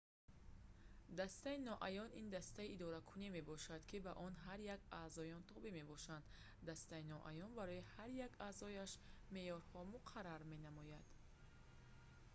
[1.19, 6.23] дастаи ноаён»- ин дастаи идоракуние мебошад ки ба он ҳар яки аъзоён тобеъ мебошанд.
[6.69, 8.91] дастаи ноаён барои ҳар як аъзояш
[9.33, 11.05] меъёрҳо муқаррар менамояд